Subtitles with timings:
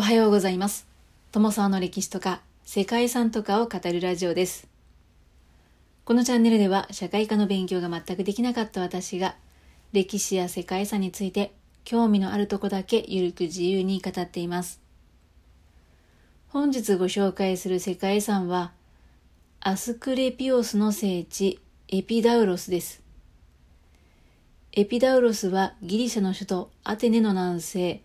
[0.00, 0.86] おはようございます。
[1.30, 4.66] 友沢の歴史とか世界遺産とかを語るラジオです。
[6.06, 9.36] このチャンネルでは社会科の勉強が全くできなかった私が
[9.92, 11.52] 歴史や世界遺産について
[11.84, 14.80] 興味のあるとこだけゆるく自由に語っています。
[16.48, 18.72] 本日ご紹介する世界遺産は
[19.60, 23.02] アスクレピオスの聖地エピダウロスです。
[24.72, 28.00] エピダウロスはギリシャの首都アテネの南西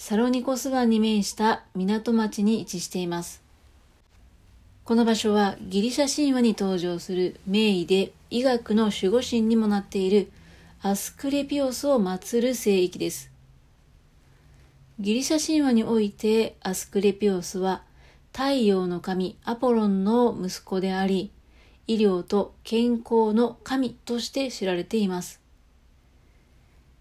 [0.00, 3.42] サロニコス湾に面した港町に位置しています。
[4.84, 10.30] この場所はギリシャ神話に登場する名医で医学の守護神にもなっている
[10.82, 13.32] アスクレピオスを祀る聖域です。
[15.00, 17.82] ギリシャ神話においてアスクレピオスは
[18.32, 21.32] 太陽の神アポロンの息子であり、
[21.88, 25.40] 医療と健康の神として知られています。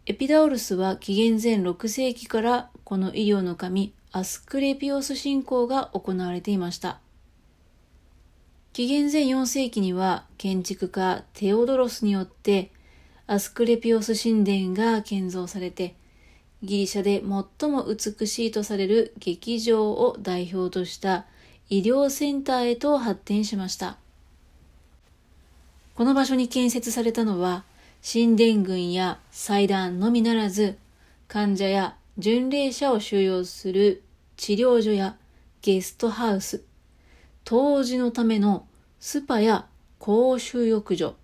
[0.07, 7.01] エピダウルスは紀元前6世紀からこの医療の神アスクレピオス信仰が行われていました。
[8.71, 12.71] 紀元前4世紀には建築家テオドロスによって
[13.27, 15.95] アスクレピオス神殿が建造されて
[16.63, 17.19] ギリシャで
[17.59, 21.25] 最も美しいとされる劇場を代表とした
[21.67, 23.97] 医療センターへと発展しました。
[25.95, 27.65] この場所に建設されたのは
[28.01, 30.77] 神殿群や祭壇のみならず、
[31.27, 34.03] 患者や巡礼者を収容する
[34.37, 35.17] 治療所や
[35.61, 36.63] ゲストハウス、
[37.43, 38.65] 当時のための
[38.99, 39.67] スパや
[39.99, 41.15] 公衆浴場、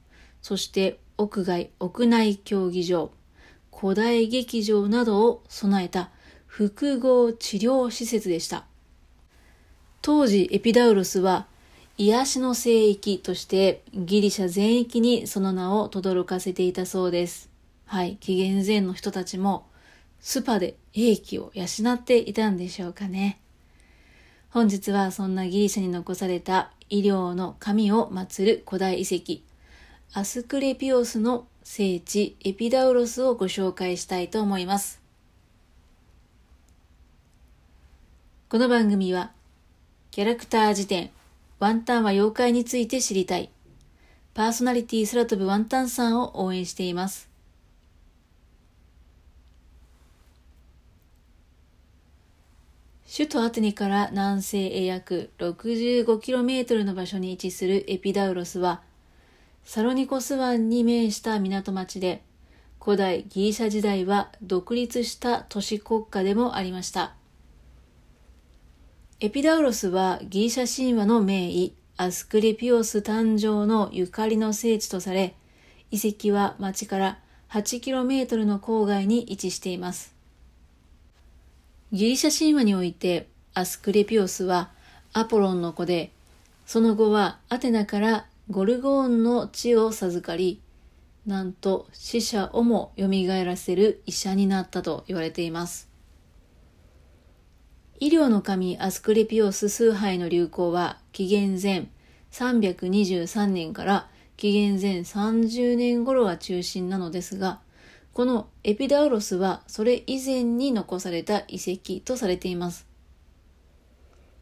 [0.42, 3.12] そして屋外、屋内競技場、
[3.76, 6.12] 古代劇場などを備えた
[6.46, 8.66] 複合治療施設でした。
[10.04, 11.48] 当時エピダウロスは
[11.98, 17.50] 癒しの聖域としてギリシャ全域にその名を轟かせていたそうです。
[17.86, 19.66] はい、紀元前の人たちも
[20.24, 23.42] スパで英気を養っていたんでしょうかね。
[24.52, 29.42] 本日はそんなギリシャに残された医療の神を祀る古代遺跡、
[30.18, 35.02] アスクレピオスの聖地エピダウロスをご紹介したいと思います。
[38.48, 39.34] この番組は、
[40.10, 41.10] キャラクター辞典
[41.60, 43.50] ワンタンは妖怪について知りたい。
[44.34, 47.33] パーソナリティ空飛ぶワンタンさんを応援しています。
[53.16, 58.82] 首都アテネから南西へ約 65km の場所に位置するエピダウロスは、
[59.64, 62.24] サロニコス湾に面した港町で、
[62.82, 67.14] 古代ギリシャ時代は独立した都市国家でもありました。
[69.20, 75.36] エピダウロスはギリシャ神話の名医、アスクレピオス誕生のゆかりの聖地とされ、
[75.92, 77.20] 遺跡は町から
[77.52, 80.14] 8km の郊外に位置しています。
[81.94, 84.72] ギリシャ神話において、アスクレピオスは
[85.14, 86.10] アポロンの子で、
[86.66, 90.60] その後はアテナからゴルゴーンの地を授かり、
[91.28, 93.08] なんと死者をも蘇
[93.46, 95.88] らせる医者になったと言われています。
[98.00, 101.90] 医療の神アスクレピオス崇拝の流行は紀元前
[102.32, 107.60] 323年から紀元前30年頃が中心なのですが、
[108.14, 112.86] このエピダウロスはそれ以前に残された遺跡とされています。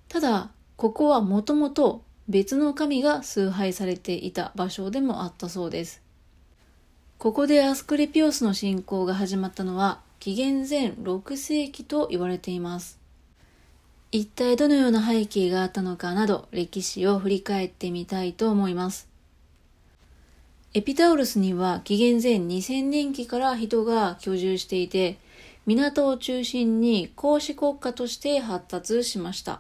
[0.10, 6.02] ただ、ここはもともと別の神が崇拝されていた場所でもあったそうです。
[7.18, 13.00] ここでアスクレピオスの信仰が始まったのは紀元前6世紀と言われています。
[14.12, 19.11] 一体どのような背景があったのかなど歴史を振り返ってみたいと思います。
[20.74, 25.18] エピタウルスには紀元前2000年期から人が居住していて、
[25.66, 29.60] 港を中心に公使国家として発達しました。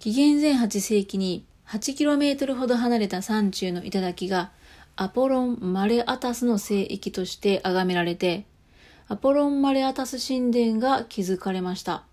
[0.00, 4.50] 紀元前8世紀に 8km ほど離れた山中の頂が
[4.96, 8.44] アポロン・マレアタスの聖域として崇められて、
[9.08, 12.04] アポロン・マレアタス神殿が築かれました。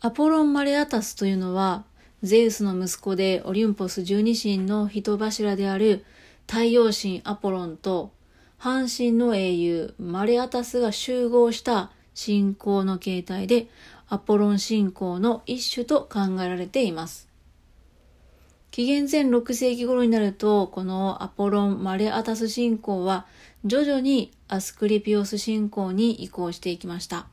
[0.00, 1.84] アポロン・マレアタスというのは、
[2.26, 6.04] ゼウスの息子でオリンポス十二神の人柱である
[6.48, 8.10] 太陽神アポロンと
[8.58, 13.68] 半神の英雄マレアタスが集合した信仰の形態で
[14.08, 17.28] アポロン信仰の一種と考えられています。
[18.70, 23.26] 紀元前6世紀頃になると、このアポロン・マレアタス信仰は
[23.64, 27.26] 徐々にアスクリピオス信仰に移行していきました。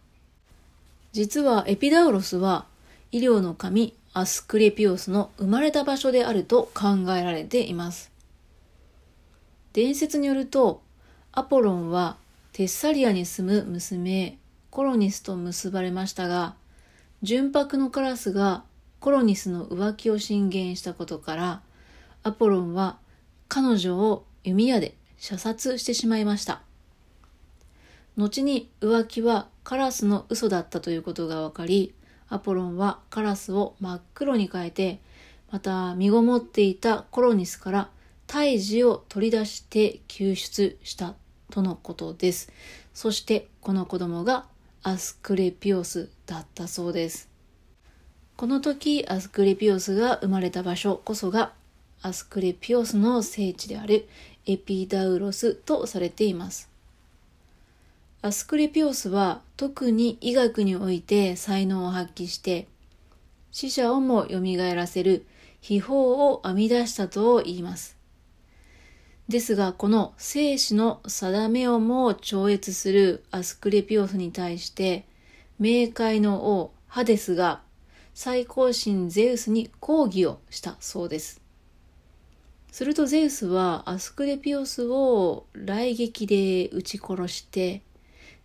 [1.11, 2.65] 実はエピダウロスは
[3.11, 8.11] 医療の神アスクレピオスの生まれた場所であると考えられています。
[9.73, 10.81] 伝説によると、
[11.31, 12.17] アポロンは
[12.51, 14.37] テッサリアに住む娘
[14.69, 16.55] コロニスと結ばれましたが、
[17.23, 18.63] 純白のカラスが
[19.03, 21.61] コロニスの浮気を進言したことから
[22.23, 22.97] アポロンは
[23.49, 26.61] 彼女を弓矢で射殺してしまいました
[28.15, 31.93] 後に浮気はカラスの嘘だったということが分かり
[32.33, 34.99] アポロンはカラスを真っ黒に変えて
[35.51, 37.89] また身ごもっていたコロニスから
[38.25, 41.13] 胎児を取り出して救出した
[41.51, 42.51] とのことです。
[42.93, 44.47] そしてこの子供が
[44.81, 47.29] アスクレピオスだったそうです。
[48.35, 51.53] この時アスクレピオスが生まれた場所こそが
[52.01, 54.09] アスクレピオスの聖地である
[54.47, 56.72] エピダウロスとされています。
[58.25, 62.69] アスクレピオスは特に医学において才能を発揮して
[63.51, 64.39] 死者をも蘇
[64.73, 65.25] らせる
[65.59, 67.97] 秘宝を編み出したと言います。
[69.27, 75.05] ですが、この生死の定めをも超越するアスクレピオスに対して、
[75.59, 77.61] 冥界の王ハデスが
[78.13, 81.41] 最高神ゼウスに抗議をしたそうです。
[82.71, 87.81] するとゼウスはアスクレピオスを雷撃で撃ち殺して、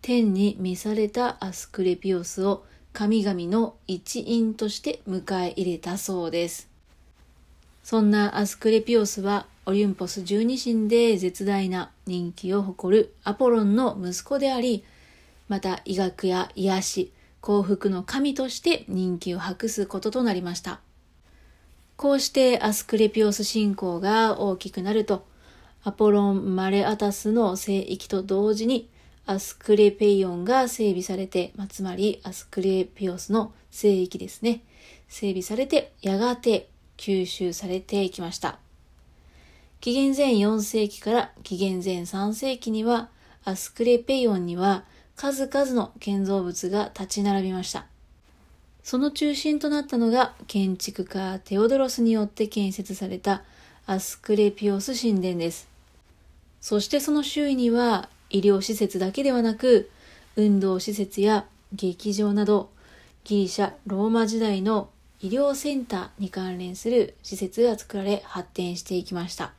[0.01, 2.63] 天に召されたアスクレピオスを
[2.93, 6.69] 神々の一員として迎え入れたそうです。
[7.83, 14.83] そんなアスクレピオスはオリュンポス十二神で絶大な人気を誇るアポロンの息子であり、
[15.47, 20.79] また医学や癒し、幸福の神として人気を博すこととなりました。
[21.97, 25.25] こうしてアスクレピオス信仰が大きくなると、
[25.83, 28.89] アポロン・マレアタスの聖域と同時に
[29.29, 34.63] アスクレペイオンが整備されて、まあ、つまりアスクレピオスの聖域ですね。
[35.07, 36.67] 整備されて、やがて
[36.97, 38.57] 吸収されていきました。
[39.81, 43.09] 紀元前4世紀から紀元前3世紀には、
[43.45, 44.83] アスクレペイオンには
[45.15, 47.85] 数々の建造物が立ち並びました。
[48.81, 53.43] その中心となったのが建築家テオドロスによって建設された
[53.85, 55.67] アスクレピオス神殿です。
[56.61, 59.89] そしてその周囲には医療施設だけではなく
[60.35, 62.69] 運動施設や劇場など
[63.23, 64.89] ギリシャ・ローマ時代の
[65.21, 69.53] 医療センターに関連する施設が作られ発展していきました。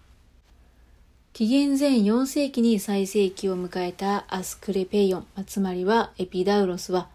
[1.32, 7.08] 紀元前4世紀に最盛期を迎えたアスクレペイオン、つまりはエピダウロスは、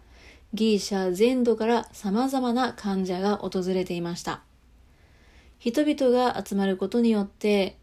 [0.54, 4.40] ギリシャ全土から様々な患者が訪れていました。
[5.58, 7.76] 人々が集まることによって、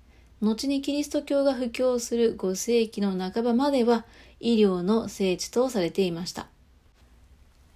[0.44, 4.04] 後にキリスト教が布教する5世紀の半ばまでは
[4.42, 6.48] 医療の聖地とされていました。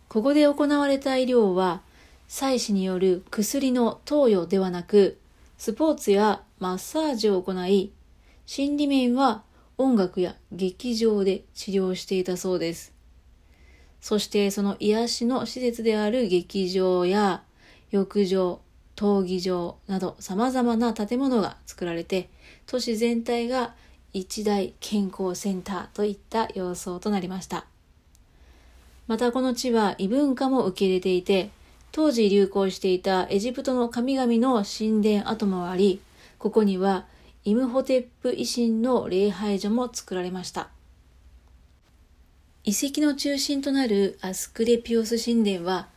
[0.10, 1.82] ここで行われた医療は、
[2.28, 5.18] 祭司による薬の投与ではなく、
[5.58, 7.94] スポーツやマッサージを行い、
[8.46, 9.44] 心理面は
[9.78, 12.94] 音楽や劇場で治療していたそうです。
[14.02, 17.44] そしてその癒しの施設である劇場や
[17.92, 18.60] 浴場、
[18.98, 22.30] 闘技場など様々な建物が作られて、
[22.66, 23.76] 都市全体が
[24.12, 27.66] 一大健康センターといった様相となりました。
[29.06, 31.52] またこの地は異文化も受け入れていて、
[31.92, 36.02] 当時流行していたエジプトの神々の神殿跡もあり、
[36.40, 37.06] ここには
[37.46, 40.70] イムホテップ維新の礼拝所も作られました。
[42.66, 45.88] 遺跡の中心となるアスクレピオス神殿は、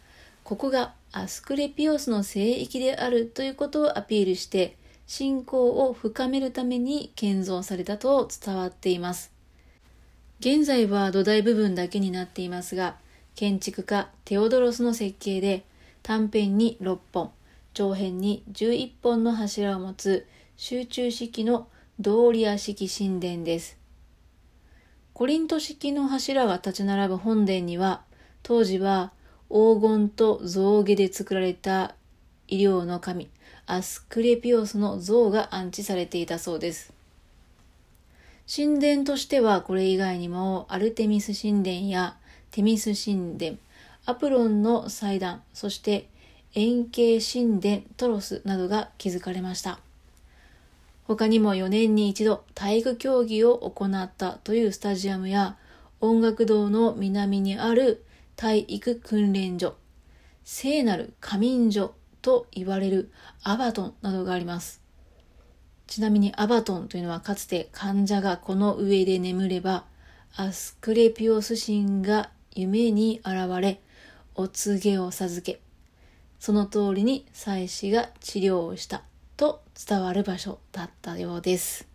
[0.45, 4.77] ここがアスクレピオスの聖域であるということをアピールして、
[5.07, 9.33] 信仰を深めるために建造されたと伝わっています。
[10.39, 12.97] 現在は土台部分だけになっていますが、
[13.35, 15.65] 建築家テオドロスの設計で
[16.03, 17.33] 短辺に6本、
[17.75, 20.27] 長辺に11本の柱を持つ
[20.57, 21.67] 集中式の
[21.99, 23.77] ドーリア式神殿です。
[25.13, 28.03] コリント式の柱が立ち並ぶ本殿には、
[28.43, 29.13] 当時は
[29.51, 31.97] 黄金と象牙で作られた
[32.47, 33.29] 医療の神、
[33.67, 36.93] アスクレピオスの像が安置されていたそうです。
[38.53, 42.17] 神殿としてはこれ以外にもアルテミス神殿や
[42.53, 43.57] テミス神殿、
[44.07, 46.09] アプロンの祭壇、そして
[46.55, 49.81] 円形神殿トロスなどが築かれました。
[51.09, 55.57] 他にも4年に一度体育競技を行ったというスタジアムや
[56.01, 58.05] 音楽堂の南にある
[58.41, 59.77] 体育訓練所、
[60.45, 64.81] 聖なる仮眠所と言われるアバトンなどがあります。
[65.87, 69.85] ちなみにアバトンというのはかつて患者がこの上で眠れば
[70.35, 73.83] アスクレピオス神が夢に現れ
[74.35, 75.61] お告げを授け
[76.39, 79.03] その通りに妻子が治療をした
[79.37, 81.87] と伝わる場所だったようです。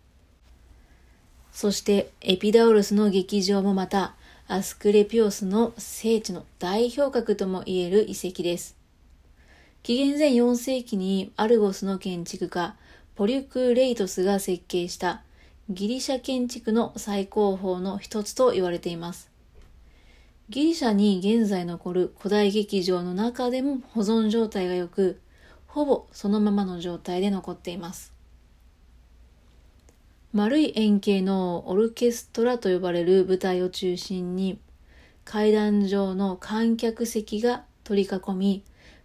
[1.50, 4.14] そしてエピダウルスの劇場もまた
[4.48, 8.76] アスクレピオスの聖地の代表格とも言える遺跡です。
[9.82, 12.76] 紀元前4世紀にアルゴスの建築家、
[13.16, 15.24] ポリュク・レイトスが設計した
[15.68, 19.32] ギリシャ建築の最高峰の一つと言われています。
[20.48, 25.20] ギリシャに現在残る古代劇場の中でも保存状態が良く、
[25.66, 28.15] ほぼそのままの状態で残っています。
[30.32, 34.58] 丸い円形のオルケストラと呼ばれる舞台を中心に
[35.24, 38.62] 階段状の観客席が取り囲み、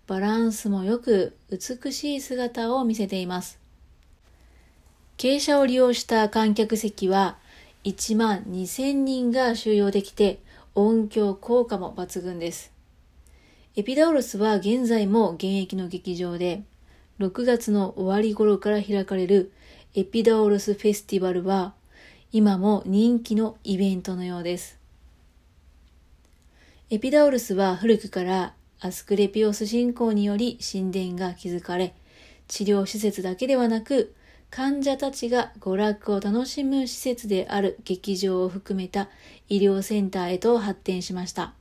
[0.07, 3.59] バランスも良く美しい姿を見せています。
[5.17, 7.37] 傾斜を利用した観客席は
[7.83, 10.39] 1万2000人が収容できて
[10.75, 12.71] 音響効果も抜群です。
[13.75, 16.63] エピダウロスは現在も現役の劇場で
[17.19, 19.51] 6月の終わり頃から開かれる
[19.93, 21.73] エピダウロスフェスティバルは
[22.31, 24.79] 今も人気のイベントのようです。
[26.89, 31.93] エピダウルスは古くからアスクレピオス信仰により神殿が築かれ、
[32.47, 34.15] 治療施設だけではなく、
[34.49, 39.09] 患者たちが娯楽を楽しむ施設である劇場を含めた
[39.49, 41.53] 医療センターへと発展しました。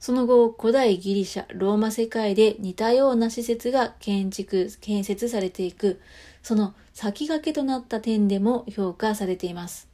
[0.00, 6.00] その後、古代ギリシャ、ローマ世界で似たような施設が建築、建設されていく、
[6.42, 9.86] その先駆けとなった点でも評価されています。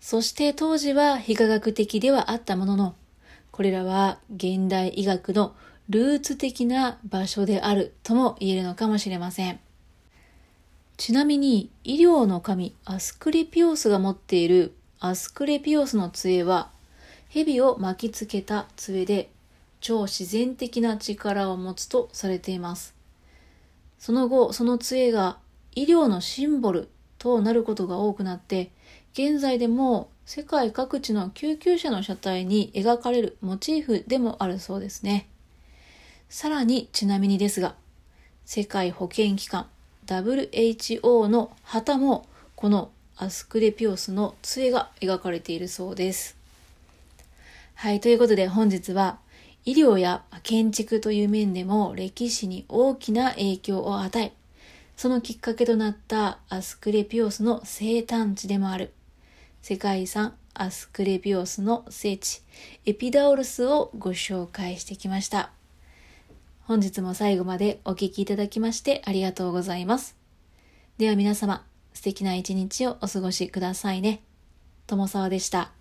[0.00, 2.96] そして当時は非科学的ではあったものの、
[3.52, 5.54] これらは現代医学の
[5.88, 9.60] ルーツ的な場所であるとも言えるのかもしれません。
[10.96, 16.72] ちなみに医療の神アスクレピオスが持っているアスクレピオスの杖は
[17.28, 19.30] 蛇を巻きつけた杖で
[19.80, 22.96] 超自然的な力を持つとされています。
[24.00, 25.38] その後、その杖が
[25.74, 28.70] 医療のシンボルとなることが多くなって、
[29.12, 35.28] 現在でも世界各地の救急車の車体に描かれるモチーフでもあるそうですね。
[36.28, 37.74] さらにちなみにですが、
[38.44, 39.66] 世界保健機関
[40.06, 46.36] WHO の旗もこのアスクレピオスの杖が描かれているそうです。
[47.74, 49.18] はい、ということで本日は
[49.64, 54.32] 医療や建築という面でも歴史に大きな影響を与え、
[55.00, 58.92] そのきっかけとなったアスクレピオスの生誕地でもある
[59.62, 62.42] 世界遺産アスクレピオスの聖地
[62.84, 65.52] エピダオルスをご紹介してきました。
[66.64, 70.18] 本日も最後までお聴きいただきましてありがとうございます。
[70.98, 71.64] では皆様、
[71.94, 74.20] 素敵な一日をお過ごしくださいね。
[74.86, 75.79] 友沢でした。